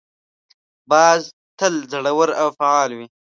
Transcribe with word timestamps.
باز 0.89 1.21
تل 1.59 1.73
زړور 1.91 2.29
او 2.41 2.47
فعال 2.57 2.89
وي 2.97 3.07